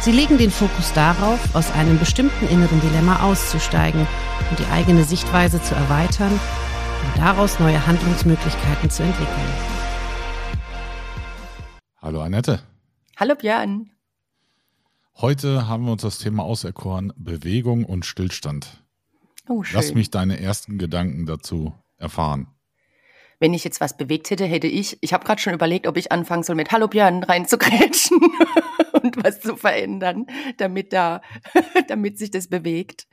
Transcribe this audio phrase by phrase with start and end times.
[0.00, 4.06] Sie legen den Fokus darauf, aus einem bestimmten inneren Dilemma auszusteigen
[4.48, 9.52] und die eigene Sichtweise zu erweitern und daraus neue Handlungsmöglichkeiten zu entwickeln.
[11.98, 12.60] Hallo Annette.
[13.18, 13.90] Hallo Björn.
[15.18, 18.82] Heute haben wir uns das Thema auserkoren, Bewegung und Stillstand.
[19.50, 19.76] Oh, schön.
[19.76, 22.46] Lass mich deine ersten Gedanken dazu erfahren.
[23.38, 26.10] Wenn ich jetzt was bewegt hätte, hätte ich, ich habe gerade schon überlegt, ob ich
[26.10, 28.18] anfangen soll mit Hallo Björn reinzugrätschen
[29.02, 31.22] und was zu verändern, damit da,
[31.88, 33.06] damit sich das bewegt.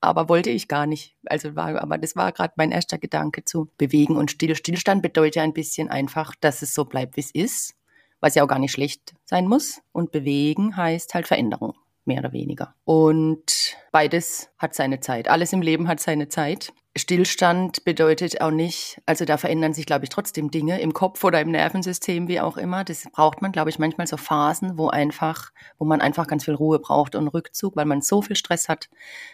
[0.00, 1.16] Aber wollte ich gar nicht.
[1.26, 4.54] Also war, aber das war gerade mein erster Gedanke zu bewegen und Still.
[4.54, 7.74] Stillstand bedeutet ein bisschen einfach, dass es so bleibt, wie es ist
[8.22, 9.82] was ja auch gar nicht schlecht sein muss.
[9.90, 11.74] Und bewegen heißt halt Veränderung,
[12.04, 12.74] mehr oder weniger.
[12.84, 15.28] Und beides hat seine Zeit.
[15.28, 16.72] Alles im Leben hat seine Zeit.
[16.94, 21.40] Stillstand bedeutet auch nicht, also da verändern sich, glaube ich, trotzdem Dinge im Kopf oder
[21.40, 22.84] im Nervensystem, wie auch immer.
[22.84, 26.54] Das braucht man, glaube ich, manchmal so Phasen, wo einfach, wo man einfach ganz viel
[26.54, 28.90] Ruhe braucht und Rückzug, weil man so viel Stress hat,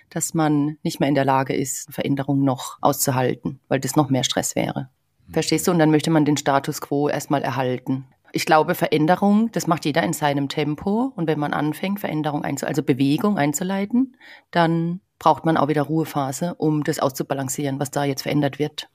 [0.08, 4.22] dass man nicht mehr in der Lage ist, Veränderungen noch auszuhalten, weil das noch mehr
[4.22, 4.88] Stress wäre.
[5.30, 5.72] Verstehst du?
[5.72, 8.06] Und dann möchte man den Status quo erstmal erhalten.
[8.32, 11.12] Ich glaube, Veränderung, das macht jeder in seinem Tempo.
[11.16, 14.16] Und wenn man anfängt, Veränderung einzuleiten, also Bewegung einzuleiten,
[14.50, 18.88] dann braucht man auch wieder Ruhephase, um das auszubalancieren, was da jetzt verändert wird.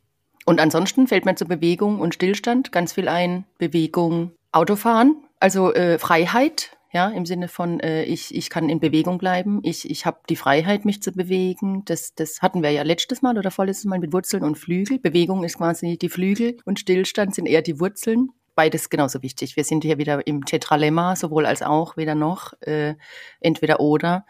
[0.45, 3.45] Und ansonsten fällt mir zur Bewegung und Stillstand ganz viel ein.
[3.57, 9.17] Bewegung, Autofahren, also äh, Freiheit, ja, im Sinne von, äh, ich, ich kann in Bewegung
[9.17, 11.83] bleiben, ich, ich habe die Freiheit, mich zu bewegen.
[11.85, 14.99] Das, das hatten wir ja letztes Mal oder vorletztes Mal mit Wurzeln und Flügel.
[14.99, 19.55] Bewegung ist quasi die Flügel und Stillstand sind eher die Wurzeln beides genauso wichtig.
[19.55, 22.95] Wir sind hier wieder im Tetralemma, sowohl als auch, weder noch, äh,
[23.39, 24.25] entweder oder.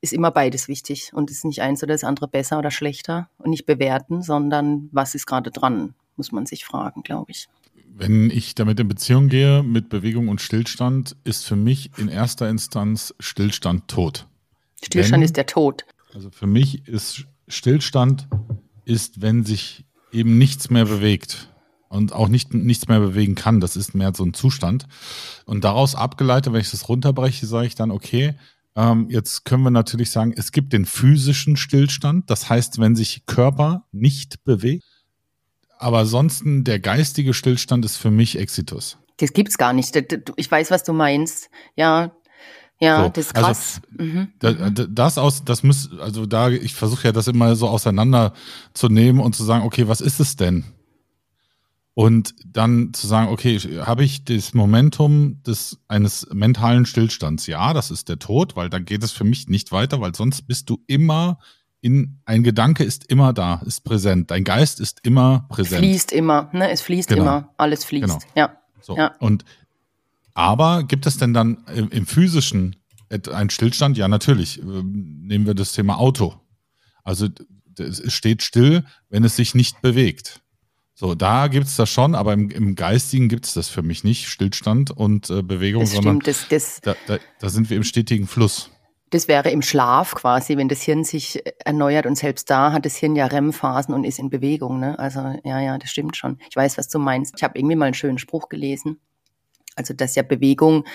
[0.00, 3.50] Ist immer beides wichtig und ist nicht eins oder das andere besser oder schlechter und
[3.50, 7.48] nicht bewerten, sondern was ist gerade dran, muss man sich fragen, glaube ich.
[7.88, 12.48] Wenn ich damit in Beziehung gehe mit Bewegung und Stillstand, ist für mich in erster
[12.48, 14.26] Instanz Stillstand tot.
[14.84, 15.86] Stillstand wenn, ist der Tod.
[16.12, 18.28] Also für mich ist Stillstand
[18.84, 21.48] ist, wenn sich eben nichts mehr bewegt
[21.88, 23.60] und auch nicht, nichts mehr bewegen kann.
[23.60, 24.86] Das ist mehr so ein Zustand.
[25.44, 28.34] Und daraus abgeleitet, wenn ich das runterbreche, sage ich dann, okay,
[28.74, 32.30] ähm, jetzt können wir natürlich sagen, es gibt den physischen Stillstand.
[32.30, 34.84] Das heißt, wenn sich Körper nicht bewegt.
[35.78, 38.98] Aber ansonsten der geistige Stillstand ist für mich Exitus.
[39.18, 39.96] Das gibt's gar nicht.
[40.36, 41.50] Ich weiß, was du meinst.
[41.74, 42.12] Ja,
[42.78, 43.80] ja, so, das ist also krass.
[43.98, 44.94] Also, mhm.
[44.94, 49.44] das aus, das muss, also da, ich versuche ja das immer so auseinanderzunehmen und zu
[49.44, 50.64] sagen, okay, was ist es denn?
[51.98, 57.46] Und dann zu sagen, okay, habe ich das Momentum des eines mentalen Stillstands?
[57.46, 60.42] Ja, das ist der Tod, weil dann geht es für mich nicht weiter, weil sonst
[60.42, 61.38] bist du immer
[61.80, 64.30] in ein Gedanke ist immer da, ist präsent.
[64.30, 65.78] Dein Geist ist immer präsent.
[65.78, 66.70] Fließt immer, ne?
[66.70, 67.22] Es fließt genau.
[67.22, 68.04] immer, alles fließt.
[68.04, 68.18] Genau.
[68.34, 68.58] Ja.
[68.82, 68.94] So.
[68.94, 69.14] ja.
[69.18, 69.46] Und
[70.34, 72.76] aber gibt es denn dann im, im physischen
[73.32, 73.96] einen Stillstand?
[73.96, 74.60] Ja, natürlich.
[74.60, 76.34] Ähm, nehmen wir das Thema Auto.
[77.04, 77.28] Also
[77.78, 80.42] es steht still, wenn es sich nicht bewegt.
[80.98, 84.90] So, da gibt's das schon, aber im, im Geistigen gibt's das für mich nicht, Stillstand
[84.90, 88.70] und äh, Bewegung, das sondern das, das, da, da, da sind wir im stetigen Fluss.
[89.10, 92.96] Das wäre im Schlaf quasi, wenn das Hirn sich erneuert und selbst da hat das
[92.96, 94.80] Hirn ja REM-Phasen und ist in Bewegung.
[94.80, 94.98] Ne?
[94.98, 96.38] Also ja, ja, das stimmt schon.
[96.48, 97.34] Ich weiß, was du meinst.
[97.36, 98.98] Ich habe irgendwie mal einen schönen Spruch gelesen.
[99.74, 100.86] Also das ist ja Bewegung,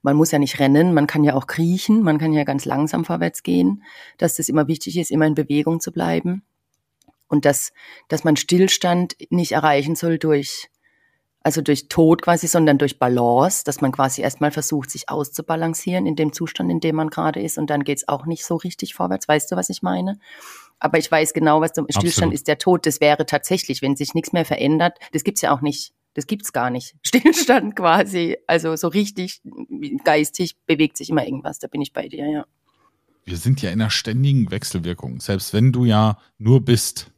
[0.00, 3.04] man muss ja nicht rennen, man kann ja auch kriechen, man kann ja ganz langsam
[3.04, 3.82] vorwärts gehen,
[4.16, 6.44] dass das immer wichtig ist, immer in Bewegung zu bleiben
[7.30, 7.72] und dass,
[8.08, 10.68] dass man Stillstand nicht erreichen soll durch,
[11.42, 16.16] also durch Tod quasi, sondern durch Balance, dass man quasi erstmal versucht, sich auszubalancieren in
[16.16, 19.28] dem Zustand, in dem man gerade ist und dann geht's auch nicht so richtig vorwärts.
[19.28, 20.18] Weißt du, was ich meine?
[20.80, 22.34] Aber ich weiß genau, was du, Stillstand Absolut.
[22.34, 22.84] ist der Tod.
[22.84, 25.92] Das wäre tatsächlich, wenn sich nichts mehr verändert, das gibt's ja auch nicht.
[26.14, 26.96] Das gibt's gar nicht.
[27.02, 29.40] Stillstand quasi, also so richtig
[30.04, 31.60] geistig bewegt sich immer irgendwas.
[31.60, 32.46] Da bin ich bei dir, ja.
[33.24, 35.20] Wir sind ja in einer ständigen Wechselwirkung.
[35.20, 37.12] Selbst wenn du ja nur bist,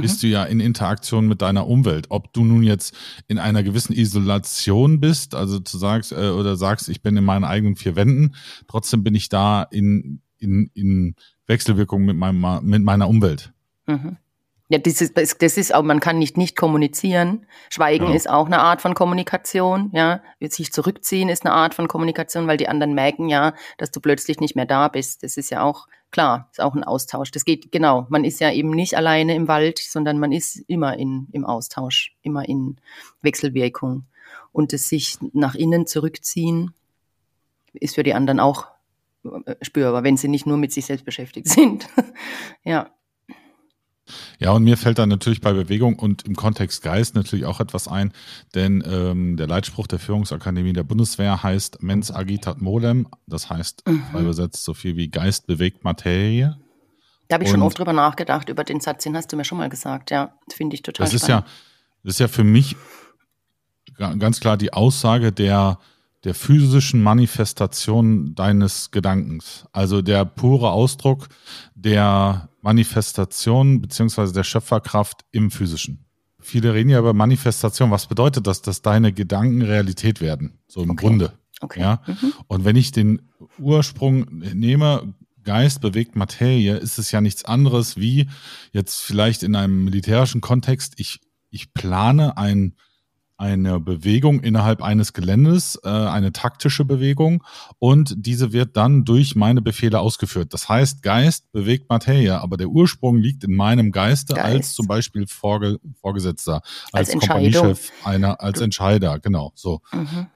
[0.00, 0.26] bist mhm.
[0.26, 2.06] du ja in Interaktion mit deiner Umwelt.
[2.08, 2.96] Ob du nun jetzt
[3.28, 7.44] in einer gewissen Isolation bist, also zu sagst äh, oder sagst, ich bin in meinen
[7.44, 8.34] eigenen vier Wänden,
[8.68, 11.14] trotzdem bin ich da in, in, in
[11.46, 13.52] Wechselwirkung mit, meinem, mit meiner Umwelt.
[13.86, 14.16] Mhm.
[14.72, 17.44] Ja, das ist, das ist auch, man kann nicht nicht kommunizieren.
[17.68, 18.14] Schweigen ja.
[18.14, 20.22] ist auch eine Art von Kommunikation, ja.
[20.40, 24.40] Sich zurückziehen ist eine Art von Kommunikation, weil die anderen merken ja, dass du plötzlich
[24.40, 25.24] nicht mehr da bist.
[25.24, 27.30] Das ist ja auch, klar, ist auch ein Austausch.
[27.32, 28.06] Das geht, genau.
[28.08, 32.14] Man ist ja eben nicht alleine im Wald, sondern man ist immer in, im Austausch,
[32.22, 32.76] immer in
[33.22, 34.04] Wechselwirkung.
[34.52, 36.74] Und das sich nach innen zurückziehen
[37.72, 38.68] ist für die anderen auch
[39.24, 41.88] äh, spürbar, wenn sie nicht nur mit sich selbst beschäftigt sind.
[42.64, 42.90] ja.
[44.38, 47.88] Ja, und mir fällt da natürlich bei Bewegung und im Kontext Geist natürlich auch etwas
[47.88, 48.12] ein,
[48.54, 54.02] denn ähm, der Leitspruch der Führungsakademie der Bundeswehr heißt Mens agitat molem, das heißt mhm.
[54.18, 56.56] übersetzt so viel wie Geist bewegt Materie.
[57.28, 59.44] Da habe ich und schon oft drüber nachgedacht, über den Satz, den hast du mir
[59.44, 61.44] schon mal gesagt, ja, finde ich total das spannend.
[61.44, 61.56] Ist ja,
[62.04, 62.76] das ist ja für mich
[64.18, 65.78] ganz klar die Aussage der
[66.24, 69.66] der physischen Manifestation deines Gedankens.
[69.72, 71.28] Also der pure Ausdruck
[71.74, 76.06] der Manifestation beziehungsweise der Schöpferkraft im physischen.
[76.40, 77.90] Viele reden ja über Manifestation.
[77.90, 80.58] Was bedeutet das, dass deine Gedanken Realität werden?
[80.66, 81.06] So im okay.
[81.06, 81.32] Grunde.
[81.60, 81.80] Okay.
[81.80, 82.02] Ja.
[82.06, 82.32] Mhm.
[82.48, 83.22] Und wenn ich den
[83.58, 85.14] Ursprung nehme,
[85.44, 88.28] Geist bewegt Materie, ist es ja nichts anderes wie
[88.72, 90.94] jetzt vielleicht in einem militärischen Kontext.
[90.98, 91.20] Ich,
[91.50, 92.76] ich plane ein,
[93.36, 97.42] eine Bewegung innerhalb eines Geländes, äh, eine taktische Bewegung
[97.78, 100.54] und diese wird dann durch meine Befehle ausgeführt.
[100.54, 104.46] Das heißt, Geist bewegt Materie, aber der Ursprung liegt in meinem Geiste Geist.
[104.46, 106.62] als zum Beispiel Vorge Vorgesetzter,
[106.92, 109.80] als, als Kompaniechef, einer, als Entscheider, genau, so.
[109.92, 110.26] Mhm.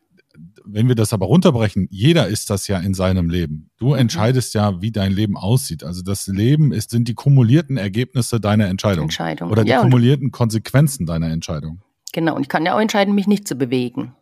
[0.68, 3.70] Wenn wir das aber runterbrechen, jeder ist das ja in seinem Leben.
[3.78, 4.00] Du mhm.
[4.00, 5.84] entscheidest ja, wie dein Leben aussieht.
[5.84, 9.04] Also das Leben ist, sind die kumulierten Ergebnisse deiner Entscheidung.
[9.04, 9.50] Entscheidung.
[9.50, 11.80] Oder die ja, kumulierten Konsequenzen deiner Entscheidung.
[12.16, 14.14] Genau, und ich kann ja auch entscheiden, mich nicht zu bewegen.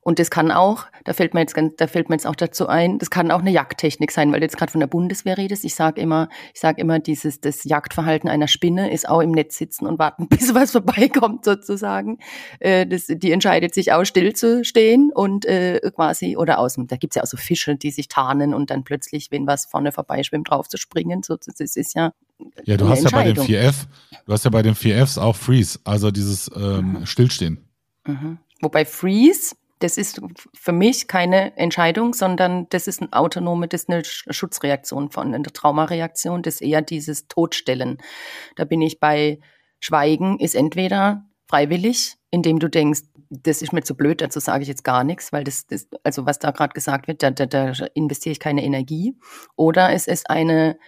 [0.00, 2.66] Und das kann auch, da fällt mir jetzt ganz, da fällt mir jetzt auch dazu
[2.66, 5.64] ein, das kann auch eine Jagdtechnik sein, weil du jetzt gerade von der Bundeswehr redest.
[5.64, 9.58] Ich sage immer, ich sage immer, dieses das Jagdverhalten einer Spinne ist auch im Netz
[9.58, 12.18] sitzen und warten, bis was vorbeikommt sozusagen.
[12.58, 16.74] Äh, das, die entscheidet sich auch still zu stehen und äh, quasi oder aus.
[16.76, 19.92] Da gibt's ja auch so Fische, die sich tarnen und dann plötzlich, wenn was vorne
[19.92, 21.22] vorbeischwimmt, drauf zu springen.
[21.22, 22.10] So, das ist ja
[22.64, 23.86] ja, du hast ja bei dem 4F,
[24.26, 27.06] du hast ja bei den 4Fs auch Freeze, also dieses ähm, mhm.
[27.06, 27.68] Stillstehen.
[28.06, 28.38] Mhm.
[28.60, 30.20] Wobei Freeze, das ist
[30.54, 35.44] für mich keine Entscheidung, sondern das ist eine autonome, das ist eine Schutzreaktion von einer
[35.44, 37.98] Traumareaktion, das ist eher dieses Todstellen.
[38.56, 39.38] Da bin ich bei
[39.80, 44.68] Schweigen, ist entweder freiwillig, indem du denkst, das ist mir zu blöd, dazu sage ich
[44.68, 47.72] jetzt gar nichts, weil das, das also was da gerade gesagt wird, da, da, da
[47.94, 49.16] investiere ich keine Energie.
[49.56, 50.78] Oder es ist eine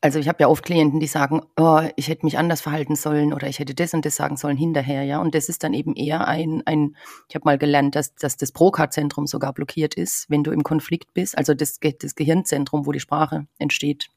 [0.00, 3.32] also ich habe ja oft Klienten, die sagen, oh, ich hätte mich anders verhalten sollen
[3.32, 5.20] oder ich hätte das und das sagen sollen hinterher, ja.
[5.20, 6.96] Und das ist dann eben eher ein, ein
[7.28, 11.14] ich habe mal gelernt, dass, dass das Proka-Zentrum sogar blockiert ist, wenn du im Konflikt
[11.14, 14.08] bist, also das, das Gehirnzentrum, wo die Sprache entsteht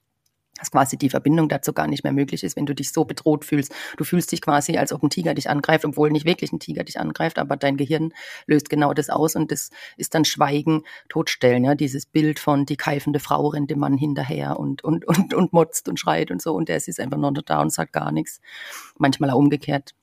[0.62, 3.44] dass quasi die Verbindung dazu gar nicht mehr möglich ist, wenn du dich so bedroht
[3.46, 3.74] fühlst.
[3.98, 6.84] Du fühlst dich quasi, als ob ein Tiger dich angreift, obwohl nicht wirklich ein Tiger
[6.84, 8.14] dich angreift, aber dein Gehirn
[8.46, 12.78] löst genau das aus und das ist dann Schweigen, Todstellen, ja, dieses Bild von die
[12.78, 16.54] keifende Frau rennt dem Mann hinterher und, und, und, und motzt und schreit und so
[16.54, 18.40] und der ist einfach nur da und sagt gar nichts.
[18.98, 19.96] Manchmal auch umgekehrt.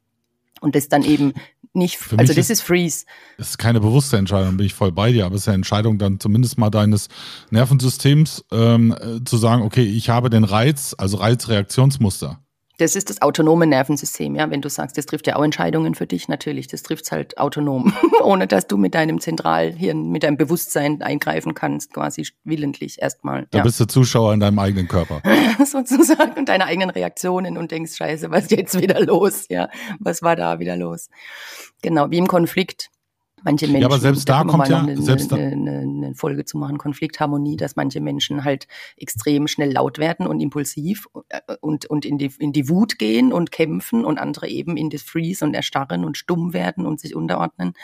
[0.60, 1.34] Und das dann eben
[1.74, 3.04] nicht, Für also das ist, ist Freeze.
[3.36, 5.98] Das ist keine bewusste Entscheidung, bin ich voll bei dir, aber es ist eine Entscheidung
[5.98, 7.08] dann zumindest mal deines
[7.50, 12.40] Nervensystems ähm, äh, zu sagen, okay, ich habe den Reiz, also Reizreaktionsmuster.
[12.78, 14.50] Das ist das autonome Nervensystem, ja.
[14.50, 17.92] Wenn du sagst, das trifft ja auch Entscheidungen für dich, natürlich, das trifft halt autonom,
[18.22, 23.46] ohne dass du mit deinem Zentralhirn, mit deinem Bewusstsein eingreifen kannst, quasi willentlich erstmal.
[23.50, 23.64] Da ja.
[23.64, 25.22] bist du Zuschauer in deinem eigenen Körper.
[25.64, 29.68] Sozusagen und deine eigenen Reaktionen und denkst, scheiße, was ist jetzt wieder los, ja.
[29.98, 31.10] Was war da wieder los?
[31.82, 32.90] Genau, wie im Konflikt.
[33.42, 36.58] Manche Menschen, ja, aber selbst da kommt ja eine, selbst eine, eine, eine, Folge zu
[36.58, 38.66] machen, Konfliktharmonie, dass manche Menschen halt
[38.96, 43.32] extrem schnell laut werden und impulsiv äh, und, und in, die, in die Wut gehen
[43.32, 47.14] und kämpfen und andere eben in das Freeze und erstarren und stumm werden und sich
[47.14, 47.74] unterordnen.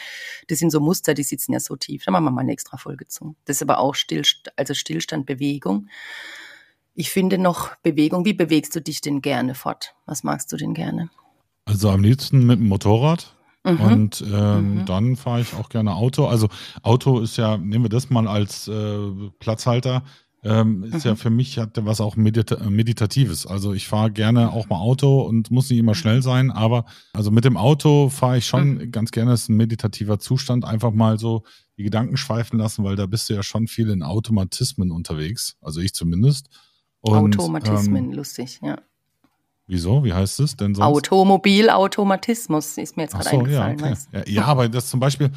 [0.48, 2.04] Das sind so Muster, die sitzen ja so tief.
[2.04, 3.36] Da machen wir mal eine extra Folge zu.
[3.44, 5.88] Das ist aber auch Stillstand, also Stillstand, Bewegung.
[6.94, 8.24] Ich finde noch Bewegung.
[8.24, 9.94] Wie bewegst du dich denn gerne fort?
[10.06, 11.10] Was magst du denn gerne?
[11.64, 13.34] Also am liebsten mit dem Motorrad.
[13.64, 13.80] Mhm.
[13.80, 14.84] Und ähm, mhm.
[14.84, 16.26] dann fahre ich auch gerne Auto.
[16.26, 16.48] Also
[16.82, 18.98] Auto ist ja, nehmen wir das mal als äh,
[19.38, 20.02] Platzhalter,
[20.44, 21.10] ähm, ist mhm.
[21.10, 23.46] ja für mich hat was auch Medita Meditatives.
[23.46, 27.30] Also ich fahre gerne auch mal Auto und muss nicht immer schnell sein, aber also
[27.30, 28.92] mit dem Auto fahre ich schon mhm.
[28.92, 31.44] ganz gerne, ist ein meditativer Zustand, einfach mal so
[31.78, 35.80] die Gedanken schweifen lassen, weil da bist du ja schon viel in Automatismen unterwegs, also
[35.80, 36.48] ich zumindest.
[37.00, 38.78] Und, Automatismen, ähm, lustig, ja.
[39.66, 40.04] Wieso?
[40.04, 40.86] Wie heißt es denn sonst?
[40.86, 43.78] Automobilautomatismus ist mir jetzt gerade so, eingefallen.
[43.78, 43.96] Ja, okay.
[44.12, 45.30] ja, ja, aber das zum Beispiel,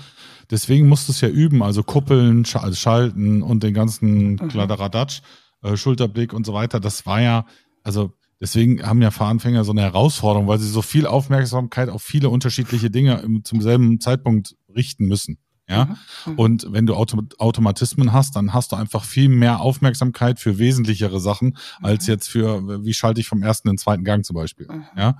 [0.51, 4.47] deswegen musst du es ja üben, also kuppeln, also schalten und den ganzen mhm.
[4.49, 5.21] Kladderadatsch,
[5.63, 6.79] äh, Schulterblick und so weiter.
[6.79, 7.45] Das war ja,
[7.83, 12.29] also Deswegen haben ja Fahranfänger so eine Herausforderung, weil sie so viel Aufmerksamkeit auf viele
[12.29, 15.39] unterschiedliche Dinge zum selben Zeitpunkt richten müssen.
[15.69, 15.85] Ja.
[15.85, 15.97] Mhm.
[16.31, 16.39] mhm.
[16.39, 21.19] Und wenn du Auto Automatismen hast, dann hast du einfach viel mehr Aufmerksamkeit für wesentlichere
[21.19, 22.13] Sachen, als mhm.
[22.13, 24.67] jetzt für, wie schalte ich vom ersten in den zweiten Gang zum Beispiel.
[24.95, 25.17] Ja.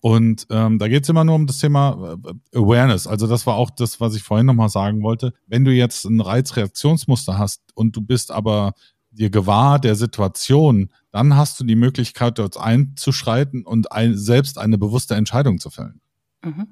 [0.00, 3.06] Und ähm, da geht's immer nur um das Thema äh, Awareness.
[3.06, 5.34] Also das war auch das, was ich vorhin nochmal sagen wollte.
[5.46, 8.72] Wenn du jetzt ein Reizreaktionsmuster hast und du bist aber
[9.10, 14.78] dir gewahr der Situation, dann hast du die Möglichkeit, dort einzuschreiten und ein, selbst eine
[14.78, 16.00] bewusste Entscheidung zu fällen.
[16.42, 16.68] Mhm.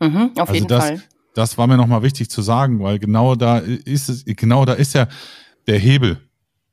[0.00, 1.02] Mhm, auf also jeden das, Fall.
[1.34, 4.94] Das war mir nochmal wichtig zu sagen, weil genau da ist es, genau da ist
[4.94, 5.08] ja
[5.66, 6.20] der Hebel.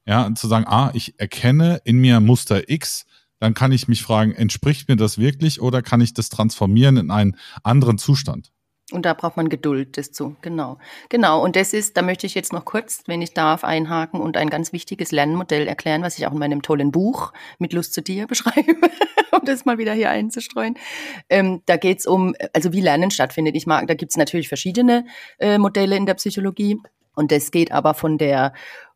[0.06, 3.06] Ja, zu sagen, ah, ich erkenne in mir Muster X,
[3.40, 7.12] dann kann ich mich fragen, entspricht mir das wirklich oder kann ich das transformieren in
[7.12, 8.52] einen anderen Zustand?
[8.92, 10.78] Und da braucht man Geduld dazu, genau.
[11.10, 14.38] Genau, und das ist, da möchte ich jetzt noch kurz, wenn ich darf, einhaken und
[14.38, 18.02] ein ganz wichtiges Lernmodell erklären, was ich auch in meinem tollen Buch mit Lust zu
[18.02, 18.76] dir beschreibe,
[19.42, 20.78] um das mal wieder hier einzustreuen.
[21.30, 23.56] Ähm, da geht's um, also wie Lernen stattfindet.
[23.56, 25.06] Ich mag, da gibt's natürlich verschiedene
[25.40, 26.78] äh, Modelle in der Psychologie.
[27.16, 28.54] Und das geht aber von der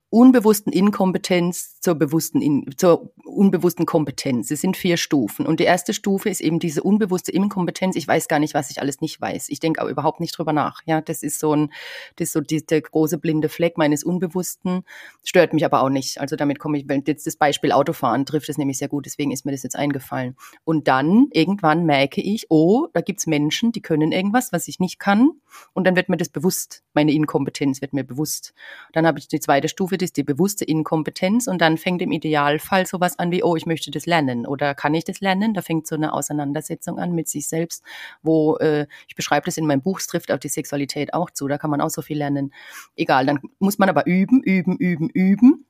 [0.09, 4.49] unbewussten Inkompetenz zur bewussten, in, zur unbewussten Kompetenz.
[4.51, 5.45] Es sind vier Stufen.
[5.45, 7.95] Und die erste Stufe ist eben diese unbewusste Inkompetenz.
[7.95, 9.49] Ich weiß gar nicht, was ich alles nicht weiß.
[9.49, 10.81] Ich denke auch überhaupt nicht drüber nach.
[10.85, 11.73] Ja, das ist so ein,
[12.15, 14.83] das ist so die, der große blinde Fleck meines Unbewussten.
[15.23, 16.21] Stört mich aber auch nicht.
[16.21, 19.05] Also damit komme ich, wenn jetzt das Beispiel Autofahren trifft, es nämlich sehr gut.
[19.05, 20.35] Deswegen ist mir das jetzt eingefallen.
[20.63, 24.99] Und dann irgendwann merke ich, oh, da gibt's Menschen, die können irgendwas, was ich nicht
[24.99, 25.31] kann.
[25.73, 26.83] Und dann wird mir das bewusst.
[26.93, 28.53] Meine Inkompetenz wird mir bewusst.
[28.93, 32.85] Dann habe ich die zweite Stufe, ist die bewusste Inkompetenz und dann fängt im Idealfall
[32.85, 35.53] sowas an wie, oh, ich möchte das lernen oder kann ich das lernen?
[35.53, 37.83] Da fängt so eine Auseinandersetzung an mit sich selbst,
[38.21, 41.47] wo äh, ich beschreibe das in meinem Buch, es trifft auf die Sexualität auch zu,
[41.47, 42.53] da kann man auch so viel lernen.
[42.95, 45.65] Egal, dann muss man aber üben, üben, üben, üben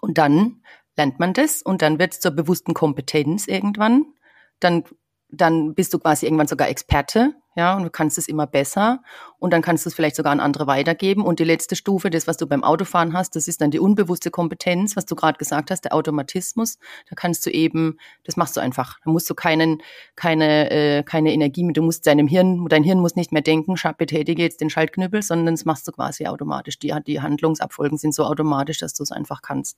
[0.00, 0.62] und dann
[0.96, 4.06] lernt man das und dann wird es zur bewussten Kompetenz irgendwann.
[4.60, 4.84] Dann
[5.32, 9.00] dann bist du quasi irgendwann sogar Experte ja, und du kannst es immer besser
[9.38, 11.24] und dann kannst du es vielleicht sogar an andere weitergeben.
[11.24, 14.30] Und die letzte Stufe, das, was du beim Autofahren hast, das ist dann die unbewusste
[14.30, 16.78] Kompetenz, was du gerade gesagt hast, der Automatismus.
[17.10, 19.00] Da kannst du eben, das machst du einfach.
[19.04, 19.82] Da musst du keinen,
[20.14, 23.74] keine, äh, keine Energie mit, du musst deinem Hirn, dein Hirn muss nicht mehr denken,
[23.98, 26.78] betätige jetzt den Schaltknüppel, sondern das machst du quasi automatisch.
[26.78, 29.76] Die, die Handlungsabfolgen sind so automatisch, dass du es einfach kannst.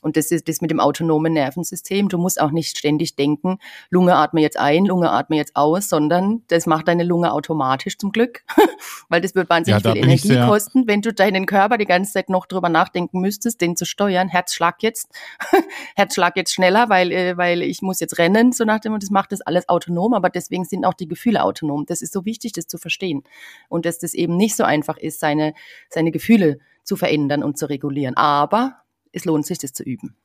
[0.00, 2.08] Und das ist das mit dem autonomen Nervensystem.
[2.08, 3.58] Du musst auch nicht ständig denken,
[3.90, 8.10] Lunge atme jetzt ein, Lunge atme jetzt aus, sondern das macht deine Lunge automatisch zum
[8.10, 8.42] Glück,
[9.10, 12.30] weil das wird wahnsinnig ja, viel Energie kosten, wenn du deinen Körper die ganze Zeit
[12.30, 14.28] noch drüber nachdenken müsstest, den zu steuern.
[14.28, 15.10] Herzschlag jetzt,
[15.94, 19.10] Herzschlag jetzt schneller, weil, äh, weil ich muss jetzt rennen, so nach dem, und das
[19.10, 21.84] macht das alles autonom, aber deswegen sind auch die Gefühle autonom.
[21.86, 23.22] Das ist so wichtig, das zu verstehen.
[23.68, 25.52] Und dass das eben nicht so einfach ist, seine,
[25.90, 28.16] seine Gefühle zu verändern und zu regulieren.
[28.16, 28.78] Aber
[29.12, 30.16] es lohnt sich, das zu üben.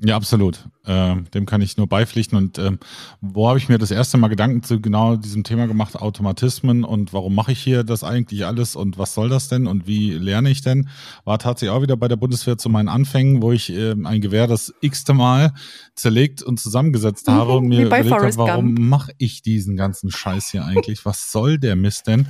[0.00, 0.68] Ja, absolut.
[0.84, 2.38] Äh, dem kann ich nur beipflichten.
[2.38, 2.78] Und ähm,
[3.20, 7.12] wo habe ich mir das erste Mal Gedanken zu genau diesem Thema gemacht, Automatismen und
[7.12, 10.50] warum mache ich hier das eigentlich alles und was soll das denn und wie lerne
[10.50, 10.88] ich denn?
[11.24, 14.46] War tatsächlich auch wieder bei der Bundeswehr zu meinen Anfängen, wo ich äh, ein Gewehr
[14.46, 15.52] das x-te Mal
[15.96, 20.50] zerlegt und zusammengesetzt mhm, habe und mir überlegt habe, warum mache ich diesen ganzen Scheiß
[20.50, 21.04] hier eigentlich?
[21.04, 22.28] Was soll der Mist denn?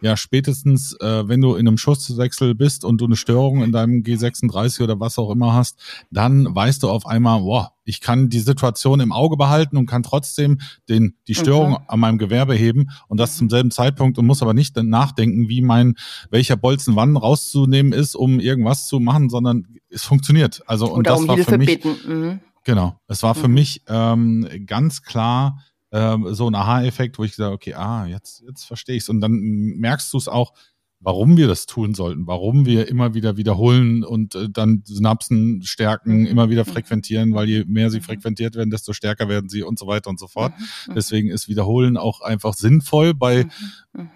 [0.00, 4.02] Ja, spätestens, äh, wenn du in einem Schusswechsel bist und du eine Störung in deinem
[4.02, 5.78] G36 oder was auch immer hast,
[6.10, 10.02] dann weißt du auf einmal, boah, ich kann die Situation im Auge behalten und kann
[10.02, 11.84] trotzdem den, die Störung okay.
[11.88, 15.60] an meinem Gewerbe heben und das zum selben Zeitpunkt und muss aber nicht nachdenken, wie
[15.60, 15.96] mein,
[16.30, 20.62] welcher Bolzen wann rauszunehmen ist, um irgendwas zu machen, sondern es funktioniert.
[20.66, 21.96] Also, und Oder das um war Hilfe für mich, bitten.
[22.06, 22.40] Mhm.
[22.64, 23.54] genau, es war für mhm.
[23.54, 25.58] mich ähm, ganz klar,
[25.92, 29.08] ähm, so ein Aha-Effekt, wo ich gesagt okay, ah, jetzt, jetzt verstehe ich es.
[29.08, 30.52] Und dann merkst du es auch,
[31.00, 36.20] warum wir das tun sollten, warum wir immer wieder wiederholen und äh, dann Synapsen stärken,
[36.20, 36.26] mhm.
[36.26, 36.72] immer wieder mhm.
[36.72, 38.04] frequentieren, weil je mehr sie mhm.
[38.04, 40.52] frequentiert werden, desto stärker werden sie und so weiter und so fort.
[40.94, 43.46] Deswegen ist Wiederholen auch einfach sinnvoll bei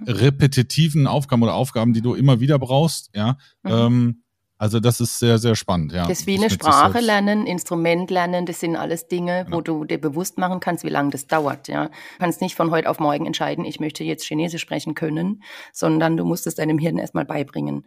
[0.06, 3.38] repetitiven Aufgaben oder Aufgaben, die du immer wieder brauchst, ja.
[3.64, 4.23] Ähm,
[4.64, 6.06] also das ist sehr, sehr spannend, ja.
[6.08, 9.58] Das ist wie eine Sprache lernen, Instrument lernen, das sind alles Dinge, genau.
[9.58, 11.88] wo du dir bewusst machen kannst, wie lange das dauert, ja.
[11.88, 15.42] Du kannst nicht von heute auf morgen entscheiden, ich möchte jetzt Chinesisch sprechen können,
[15.74, 17.84] sondern du musst es deinem Hirn erstmal beibringen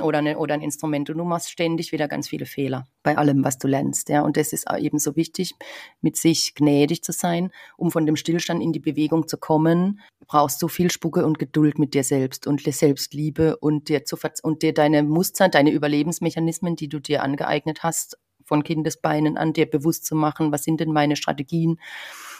[0.00, 3.42] oder, eine, oder ein Instrument und du machst ständig wieder ganz viele Fehler bei allem,
[3.42, 4.22] was du lernst, ja.
[4.22, 5.54] Und das ist eben so wichtig,
[6.00, 10.62] mit sich gnädig zu sein, um von dem Stillstand in die Bewegung zu kommen, brauchst
[10.62, 14.72] du viel Spucke und Geduld mit dir selbst und Selbstliebe und dir zu und dir
[14.72, 15.72] deine Muster, deine
[16.20, 20.80] Überlebensmechanismen, die du dir angeeignet hast, von Kindesbeinen an dir bewusst zu machen, was sind
[20.80, 21.78] denn meine Strategien,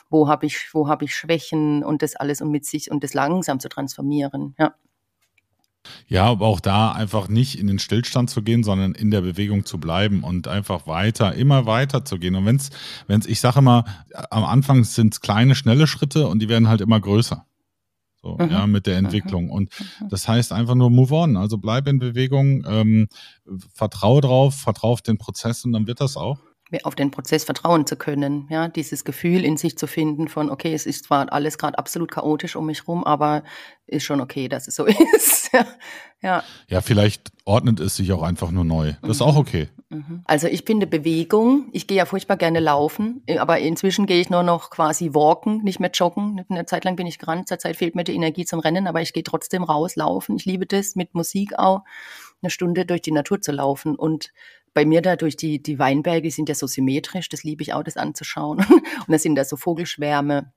[0.08, 3.14] wo habe ich, wo habe ich Schwächen und das alles und mit sich und das
[3.14, 4.74] langsam zu transformieren, ja.
[6.08, 9.64] Ja, aber auch da einfach nicht in den Stillstand zu gehen, sondern in der Bewegung
[9.64, 12.34] zu bleiben und einfach weiter, immer weiter zu gehen.
[12.34, 12.68] Und wenn's,
[13.06, 13.86] wenn's, ich sage immer,
[14.28, 17.46] am Anfang sind es kleine, schnelle Schritte und die werden halt immer größer.
[18.22, 18.50] So, mhm.
[18.50, 19.06] ja, mit der mhm.
[19.06, 19.44] Entwicklung.
[19.46, 19.50] Mhm.
[19.50, 19.72] Und
[20.08, 21.36] das heißt einfach nur move on.
[21.36, 23.08] Also bleib in Bewegung, ähm,
[23.74, 26.38] vertraue drauf, vertraue auf den Prozess und dann wird das auch
[26.84, 30.72] auf den Prozess vertrauen zu können, ja, dieses Gefühl in sich zu finden von, okay,
[30.72, 33.42] es ist zwar alles gerade absolut chaotisch um mich rum, aber
[33.86, 35.50] ist schon okay, dass es so ist.
[36.22, 36.42] ja.
[36.68, 38.94] ja, vielleicht ordnet es sich auch einfach nur neu.
[39.02, 39.40] Das ist auch mhm.
[39.40, 39.68] okay.
[39.88, 40.22] Mhm.
[40.24, 44.44] Also ich finde Bewegung, ich gehe ja furchtbar gerne laufen, aber inzwischen gehe ich nur
[44.44, 46.44] noch quasi walken, nicht mehr joggen.
[46.48, 49.12] Eine Zeit lang bin ich gerannt, zurzeit fehlt mir die Energie zum Rennen, aber ich
[49.12, 50.36] gehe trotzdem raus, laufen.
[50.36, 51.82] Ich liebe das, mit Musik auch
[52.42, 54.32] eine Stunde durch die Natur zu laufen und
[54.72, 57.82] bei mir da durch die, die Weinberge sind ja so symmetrisch, das liebe ich auch,
[57.82, 58.58] das anzuschauen.
[58.68, 60.52] Und da sind da so Vogelschwärme.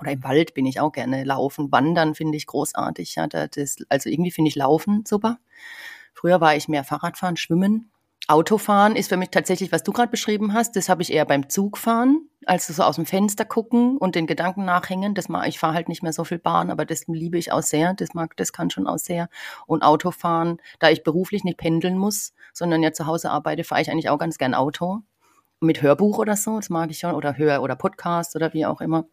[0.00, 1.70] Oder im Wald bin ich auch gerne laufen.
[1.70, 3.14] Wandern finde ich großartig.
[3.16, 5.38] Ja, das, also irgendwie finde ich Laufen super.
[6.14, 7.91] Früher war ich mehr Fahrradfahren, Schwimmen.
[8.32, 11.50] Autofahren ist für mich tatsächlich, was du gerade beschrieben hast, das habe ich eher beim
[11.50, 15.14] Zugfahren, also so aus dem Fenster gucken und den Gedanken nachhängen.
[15.14, 17.62] Das mag, ich fahre halt nicht mehr so viel Bahn, aber das liebe ich auch
[17.62, 17.92] sehr.
[17.92, 19.28] Das mag, das kann schon auch sehr.
[19.66, 23.90] Und Autofahren, da ich beruflich nicht pendeln muss, sondern ja zu Hause arbeite, fahre ich
[23.90, 25.00] eigentlich auch ganz gern Auto.
[25.60, 28.80] Mit Hörbuch oder so, das mag ich schon, oder Hör- oder Podcast oder wie auch
[28.80, 29.04] immer.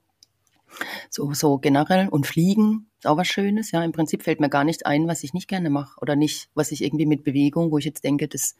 [1.09, 2.07] So, so generell.
[2.07, 3.71] Und Fliegen ist auch was Schönes.
[3.71, 6.49] Ja, im Prinzip fällt mir gar nichts ein, was ich nicht gerne mache oder nicht,
[6.53, 8.55] was ich irgendwie mit Bewegung, wo ich jetzt denke, das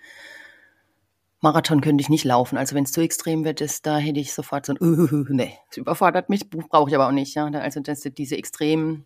[1.42, 2.58] Marathon könnte ich nicht laufen.
[2.58, 5.58] Also wenn es zu extrem wird, ist, da hätte ich sofort so ein, uh, nee,
[5.70, 7.36] das überfordert mich, brauche ich aber auch nicht.
[7.36, 9.06] Ja, also das, diese extrem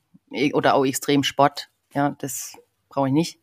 [0.54, 2.54] oder auch Extremsport, ja, das
[2.90, 3.40] brauche ich nicht.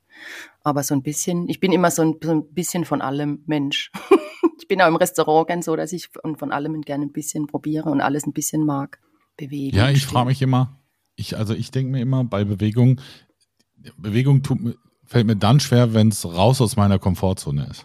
[0.63, 3.93] Aber so ein bisschen, ich bin immer so ein, so ein bisschen von allem Mensch.
[4.59, 7.47] ich bin auch im Restaurant gern so, dass ich von, von allem gerne ein bisschen
[7.47, 8.99] probiere und alles ein bisschen mag.
[9.37, 9.77] Bewegen.
[9.77, 10.81] Ja, ich frage mich immer,
[11.17, 13.01] ich, also ich denke mir immer bei Bewegung,
[13.97, 14.59] Bewegung tut,
[15.07, 17.85] fällt mir dann schwer, wenn es raus aus meiner Komfortzone ist.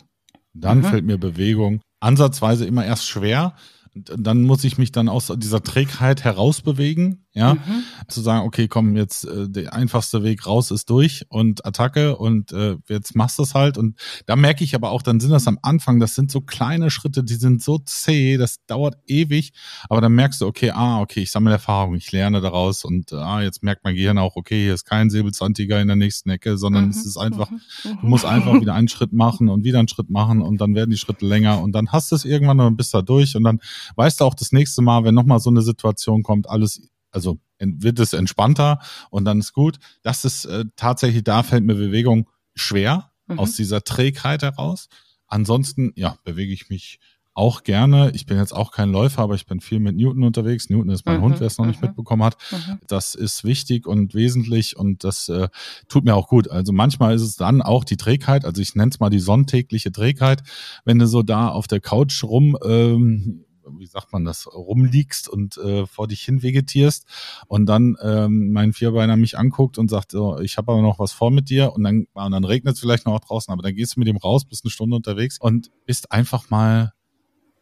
[0.56, 0.84] Dann mhm.
[0.86, 3.56] fällt mir Bewegung ansatzweise immer erst schwer.
[3.94, 7.84] Dann muss ich mich dann aus dieser Trägheit herausbewegen ja, mhm.
[8.08, 12.54] zu sagen, okay, komm, jetzt äh, der einfachste Weg raus ist durch und Attacke und
[12.54, 15.46] äh, jetzt machst du es halt und da merke ich aber auch, dann sind das
[15.46, 19.52] am Anfang, das sind so kleine Schritte, die sind so zäh, das dauert ewig,
[19.90, 23.42] aber dann merkst du, okay, ah, okay, ich sammle Erfahrung, ich lerne daraus und ah,
[23.42, 26.86] jetzt merkt mein Gehirn auch, okay, hier ist kein Säbelzahntiger in der nächsten Ecke, sondern
[26.86, 26.92] mhm.
[26.92, 27.60] es ist einfach, mhm.
[28.00, 30.92] du musst einfach wieder einen Schritt machen und wieder einen Schritt machen und dann werden
[30.92, 33.60] die Schritte länger und dann hast du es irgendwann und bist da durch und dann
[33.98, 36.82] weißt du auch das nächste Mal, wenn nochmal so eine Situation kommt, alles
[37.16, 39.78] also wird es entspannter und dann ist gut.
[40.04, 43.40] Das ist äh, tatsächlich, da fällt mir Bewegung schwer mhm.
[43.40, 44.90] aus dieser Trägheit heraus.
[45.28, 47.00] Ansonsten, ja, bewege ich mich
[47.34, 48.12] auch gerne.
[48.14, 50.70] Ich bin jetzt auch kein Läufer, aber ich bin viel mit Newton unterwegs.
[50.70, 51.90] Newton ist mein mhm, Hund, wer es noch nicht mhm.
[51.90, 52.38] mitbekommen hat.
[52.52, 52.80] Mhm.
[52.88, 55.50] Das ist wichtig und wesentlich und das äh,
[55.90, 56.50] tut mir auch gut.
[56.50, 59.92] Also manchmal ist es dann auch die Trägheit, also ich nenne es mal die sonntägliche
[59.92, 60.44] Trägheit,
[60.86, 63.45] wenn du so da auf der Couch rum ähm,
[63.78, 67.06] wie sagt man das, rumliegst und äh, vor dich hin vegetierst
[67.48, 71.12] und dann ähm, mein Vierbeiner mich anguckt und sagt, so, ich habe aber noch was
[71.12, 73.96] vor mit dir und dann, und dann regnet es vielleicht noch draußen, aber dann gehst
[73.96, 76.94] du mit dem raus, bist eine Stunde unterwegs und bist einfach mal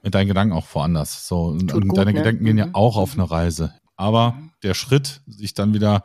[0.03, 1.27] mit deinen Gedanken auch woanders.
[1.27, 2.19] So, und, und deine ne?
[2.19, 2.75] Gedanken gehen ja mhm.
[2.75, 3.73] auch auf eine Reise.
[3.95, 4.51] Aber mhm.
[4.61, 6.03] der Schritt, sich dann wieder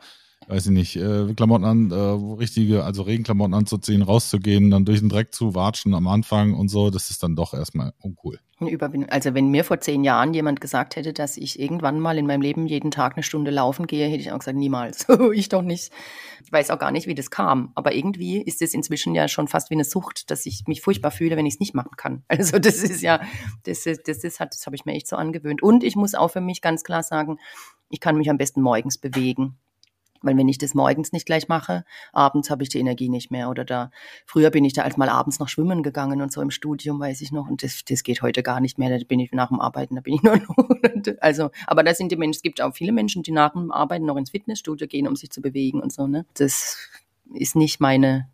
[0.49, 1.95] weiß ich nicht, äh, Klamotten an, äh,
[2.39, 6.89] richtige, also Regenklamotten anzuziehen, rauszugehen, dann durch den Dreck zu watschen am Anfang und so,
[6.89, 8.39] das ist dann doch erstmal uncool.
[9.09, 12.41] Also wenn mir vor zehn Jahren jemand gesagt hätte, dass ich irgendwann mal in meinem
[12.41, 15.07] Leben jeden Tag eine Stunde laufen gehe, hätte ich auch gesagt, niemals.
[15.33, 15.93] ich doch nicht.
[16.43, 17.71] Ich weiß auch gar nicht, wie das kam.
[17.75, 21.11] Aber irgendwie ist es inzwischen ja schon fast wie eine Sucht, dass ich mich furchtbar
[21.11, 22.23] fühle, wenn ich es nicht machen kann.
[22.39, 23.21] Also das ist ja,
[23.63, 25.61] das ist, das ist, das habe ich mir echt so angewöhnt.
[25.61, 27.37] Und ich muss auch für mich ganz klar sagen,
[27.89, 29.57] ich kann mich am besten morgens bewegen.
[30.21, 33.49] Weil wenn ich das morgens nicht gleich mache, abends habe ich die Energie nicht mehr.
[33.49, 33.91] Oder da,
[34.25, 37.21] früher bin ich da als mal abends noch schwimmen gegangen und so im Studium, weiß
[37.21, 37.47] ich noch.
[37.47, 38.89] Und das, das geht heute gar nicht mehr.
[38.89, 40.55] Da bin ich nach dem Arbeiten, da bin ich nur noch.
[41.21, 44.05] also, aber da sind die Menschen, es gibt auch viele Menschen, die nach dem Arbeiten
[44.05, 46.25] noch ins Fitnessstudio gehen, um sich zu bewegen und so, ne.
[46.35, 46.77] Das
[47.33, 48.29] ist nicht meine,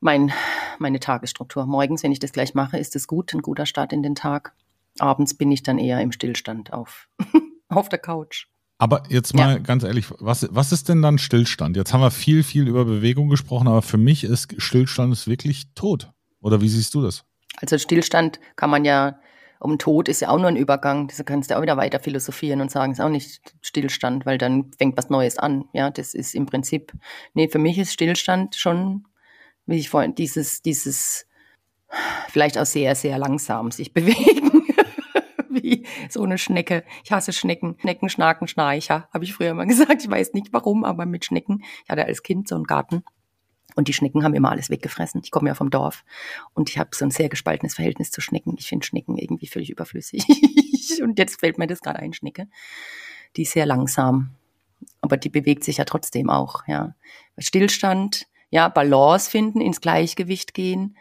[0.00, 0.32] mein,
[0.78, 1.66] meine Tagesstruktur.
[1.66, 4.54] Morgens, wenn ich das gleich mache, ist es gut, ein guter Start in den Tag.
[4.98, 7.08] Abends bin ich dann eher im Stillstand auf,
[7.68, 8.46] auf der Couch.
[8.82, 9.58] Aber jetzt mal ja.
[9.58, 11.76] ganz ehrlich, was, was ist denn dann Stillstand?
[11.76, 15.72] Jetzt haben wir viel, viel über Bewegung gesprochen, aber für mich ist Stillstand ist wirklich
[15.76, 16.10] tot.
[16.40, 17.24] Oder wie siehst du das?
[17.58, 19.20] Also Stillstand kann man ja,
[19.60, 21.06] um Tod ist ja auch nur ein Übergang.
[21.06, 24.72] Das kannst du auch wieder weiter philosophieren und sagen, ist auch nicht Stillstand, weil dann
[24.76, 25.66] fängt was Neues an.
[25.72, 26.92] Ja, das ist im Prinzip,
[27.34, 29.06] nee, für mich ist Stillstand schon,
[29.64, 31.28] wie ich vorhin, dieses, dieses,
[32.30, 34.61] vielleicht auch sehr, sehr langsam sich bewegen
[36.08, 36.84] so eine Schnecke.
[37.04, 37.76] Ich hasse Schnecken.
[37.80, 40.02] Schnecken, Schnaken, Schnarcher, habe ich früher mal gesagt.
[40.02, 41.62] Ich weiß nicht warum, aber mit Schnecken.
[41.84, 43.04] Ich hatte als Kind so einen Garten.
[43.74, 45.22] Und die Schnecken haben immer alles weggefressen.
[45.24, 46.04] Ich komme ja vom Dorf
[46.52, 48.54] und ich habe so ein sehr gespaltenes Verhältnis zu Schnecken.
[48.58, 50.26] Ich finde Schnecken irgendwie völlig überflüssig.
[51.02, 52.48] und jetzt fällt mir das gerade ein, Schnecke.
[53.36, 54.34] Die ist sehr langsam,
[55.00, 56.66] aber die bewegt sich ja trotzdem auch.
[56.66, 56.94] Ja,
[57.38, 60.98] Stillstand, ja, Balance finden, ins Gleichgewicht gehen,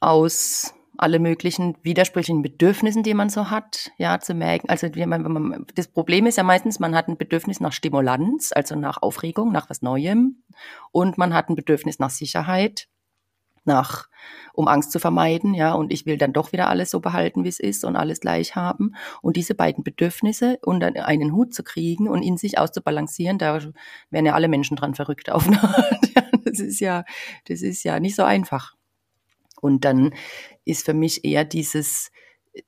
[0.00, 4.68] aus alle möglichen widersprüchlichen Bedürfnissen, die man so hat, ja, zu merken.
[4.68, 9.02] Also man, das Problem ist ja meistens, man hat ein Bedürfnis nach Stimulanz, also nach
[9.02, 10.42] Aufregung, nach was Neuem,
[10.92, 12.88] und man hat ein Bedürfnis nach Sicherheit,
[13.64, 14.08] nach,
[14.54, 17.48] um Angst zu vermeiden, ja, und ich will dann doch wieder alles so behalten, wie
[17.48, 18.94] es ist und alles gleich haben.
[19.20, 23.60] Und diese beiden Bedürfnisse unter einen Hut zu kriegen und in sich auszubalancieren, da
[24.10, 26.10] werden ja alle Menschen dran verrückt auf eine Art.
[26.44, 27.04] das ist ja,
[27.46, 28.74] das ist ja nicht so einfach.
[29.62, 30.12] Und dann
[30.64, 32.10] ist für mich eher dieses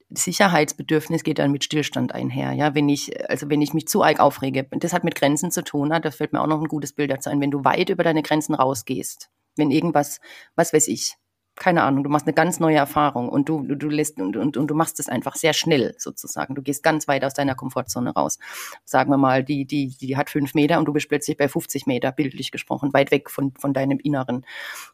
[0.08, 2.52] Sicherheitsbedürfnis geht dann mit Stillstand einher.
[2.52, 5.62] Ja, wenn ich, also wenn ich mich zu arg aufrege, das hat mit Grenzen zu
[5.62, 8.04] tun, da fällt mir auch noch ein gutes Bild dazu ein, wenn du weit über
[8.04, 10.20] deine Grenzen rausgehst, wenn irgendwas,
[10.54, 11.16] was weiß ich,
[11.56, 14.56] keine Ahnung, du machst eine ganz neue Erfahrung und du, du, du lässt und, und,
[14.56, 16.54] und du machst es einfach sehr schnell sozusagen.
[16.54, 18.38] Du gehst ganz weit aus deiner Komfortzone raus.
[18.84, 21.86] Sagen wir mal, die, die, die hat fünf Meter und du bist plötzlich bei 50
[21.86, 24.44] Meter, bildlich gesprochen, weit weg von, von deinem Inneren.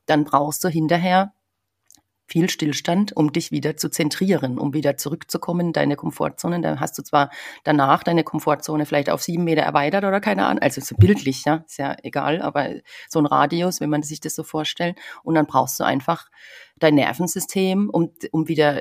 [0.04, 1.32] Dann brauchst du hinterher
[2.30, 6.60] viel Stillstand, um dich wieder zu zentrieren, um wieder zurückzukommen in deine Komfortzone.
[6.60, 7.30] Dann hast du zwar
[7.64, 11.64] danach deine Komfortzone vielleicht auf sieben Meter erweitert oder keine Ahnung, also so bildlich, ja,
[11.66, 12.68] ist ja egal, aber
[13.08, 14.96] so ein Radius, wenn man sich das so vorstellt.
[15.24, 16.30] Und dann brauchst du einfach
[16.78, 18.80] dein Nervensystem, um, um wieder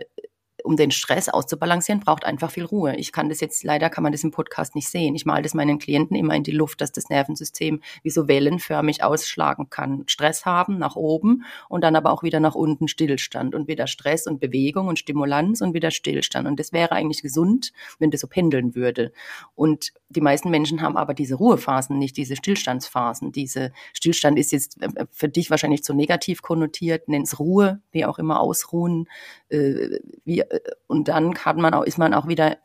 [0.63, 2.95] um den Stress auszubalancieren, braucht einfach viel Ruhe.
[2.95, 5.15] Ich kann das jetzt, leider kann man das im Podcast nicht sehen.
[5.15, 9.03] Ich male das meinen Klienten immer in die Luft, dass das Nervensystem wie so wellenförmig
[9.03, 10.03] ausschlagen kann.
[10.07, 14.27] Stress haben nach oben und dann aber auch wieder nach unten Stillstand und wieder Stress
[14.27, 16.47] und Bewegung und Stimulanz und wieder Stillstand.
[16.47, 19.11] Und das wäre eigentlich gesund, wenn das so pendeln würde.
[19.55, 23.31] Und die meisten Menschen haben aber diese Ruhephasen nicht, diese Stillstandsphasen.
[23.31, 28.19] Diese Stillstand ist jetzt äh, für dich wahrscheinlich zu negativ konnotiert, nenn's Ruhe, wie auch
[28.19, 29.07] immer ausruhen,
[29.49, 30.43] äh, wie
[30.87, 32.57] und dann kann man auch, ist man auch wieder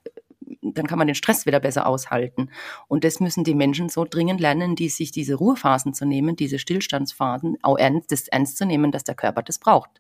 [0.73, 2.51] dann kann man den Stress wieder besser aushalten.
[2.89, 6.59] Und das müssen die Menschen so dringend lernen, die sich diese Ruhephasen zu nehmen, diese
[6.59, 9.91] Stillstandsphasen, auch ernst, das ernst zu nehmen, dass der Körper das braucht,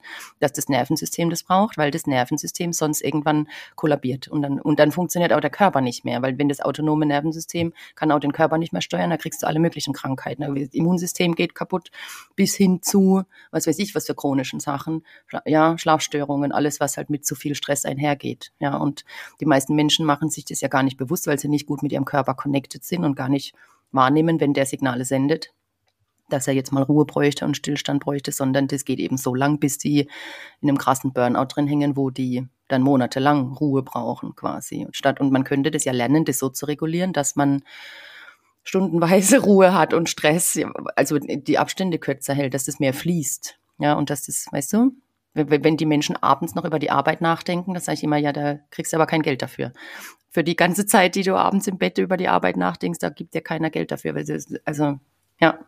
[0.40, 4.92] dass das Nervensystem das braucht, weil das Nervensystem sonst irgendwann kollabiert und dann, und dann
[4.92, 8.58] funktioniert auch der Körper nicht mehr, weil wenn das autonome Nervensystem kann auch den Körper
[8.58, 10.42] nicht mehr steuern, da kriegst du alle möglichen Krankheiten.
[10.42, 11.90] Das Immunsystem geht kaputt
[12.36, 15.04] bis hin zu, was weiß ich, was für chronischen Sachen,
[15.44, 18.52] ja, Schlafstörungen, alles, was halt mit zu viel Stress einhergeht.
[18.60, 19.04] Ja, und
[19.40, 21.92] die meisten Menschen machen sich das ja gar nicht bewusst, weil sie nicht gut mit
[21.92, 23.54] ihrem Körper connected sind und gar nicht
[23.92, 25.52] wahrnehmen, wenn der Signale sendet,
[26.28, 29.58] dass er jetzt mal Ruhe bräuchte und Stillstand bräuchte, sondern das geht eben so lang,
[29.58, 30.08] bis die
[30.60, 34.84] in einem krassen Burnout drin hängen, wo die dann monatelang Ruhe brauchen quasi.
[34.84, 37.62] Und statt, und man könnte das ja lernen, das so zu regulieren, dass man
[38.62, 40.58] stundenweise Ruhe hat und Stress,
[40.96, 43.58] also die Abstände kürzer hält, dass das mehr fließt.
[43.78, 44.92] Ja, und dass das, weißt du,
[45.34, 48.58] wenn die Menschen abends noch über die Arbeit nachdenken, das sage ich immer, ja, da
[48.70, 49.72] kriegst du aber kein Geld dafür.
[50.30, 53.34] Für die ganze Zeit, die du abends im Bett über die Arbeit nachdenkst, da gibt
[53.34, 54.14] dir keiner Geld dafür.
[54.64, 55.00] Also,
[55.40, 55.58] ja.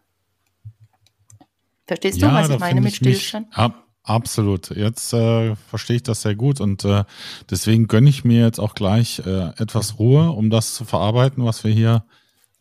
[1.87, 3.49] Verstehst du, ja, was ich meine mit Stillstand?
[3.49, 4.71] Mich, ab, absolut.
[4.71, 7.05] Jetzt äh, verstehe ich das sehr gut und äh,
[7.51, 11.65] deswegen gönne ich mir jetzt auch gleich äh, etwas Ruhe, um das zu verarbeiten, was
[11.65, 12.05] wir hier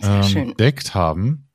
[0.01, 1.49] ähm, entdeckt haben.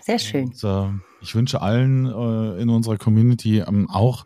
[0.00, 0.46] Sehr schön.
[0.46, 0.88] Und, äh,
[1.20, 4.24] ich wünsche allen äh, in unserer Community ähm, auch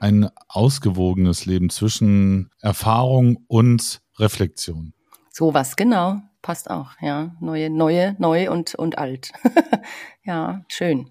[0.00, 4.92] ein ausgewogenes Leben zwischen Erfahrung und Reflexion.
[5.30, 6.20] Sowas, genau.
[6.42, 7.34] Passt auch, ja.
[7.40, 9.32] Neue, neue, neu und, und alt.
[10.24, 11.10] ja, schön.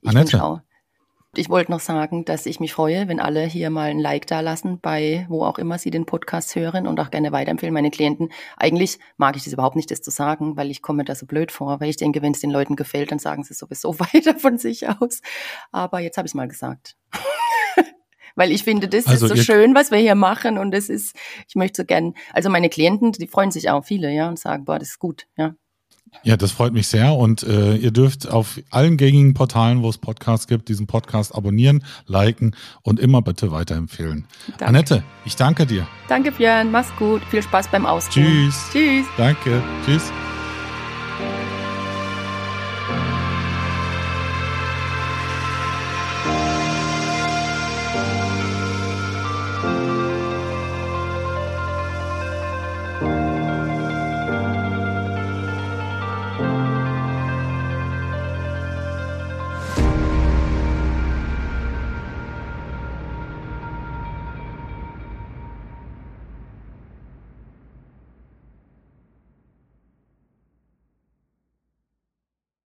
[0.00, 0.62] Ich Annette.
[1.36, 4.40] Ich wollte noch sagen, dass ich mich freue, wenn alle hier mal ein Like da
[4.40, 7.72] lassen, bei wo auch immer sie den Podcast hören und auch gerne weiterempfehlen.
[7.72, 11.14] Meine Klienten, eigentlich mag ich das überhaupt nicht, das zu sagen, weil ich komme da
[11.14, 13.98] so blöd vor, weil ich denke, wenn es den Leuten gefällt, dann sagen sie sowieso
[14.00, 15.20] weiter von sich aus.
[15.70, 16.96] Aber jetzt habe ich es mal gesagt.
[18.38, 21.14] weil ich finde, das also ist so schön, was wir hier machen und das ist,
[21.48, 24.64] ich möchte so gern, also meine Klienten, die freuen sich auch viele, ja, und sagen,
[24.64, 25.54] boah, das ist gut, ja.
[26.22, 29.98] Ja, das freut mich sehr und äh, ihr dürft auf allen gängigen Portalen, wo es
[29.98, 34.26] Podcasts gibt, diesen Podcast abonnieren, liken und immer bitte weiterempfehlen.
[34.46, 34.66] Danke.
[34.66, 35.86] Annette, ich danke dir.
[36.08, 38.24] Danke Björn, mach's gut, viel Spaß beim Ausruhen.
[38.24, 38.70] Tschüss.
[38.72, 39.06] Tschüss.
[39.18, 39.62] Danke.
[39.84, 40.10] Tschüss.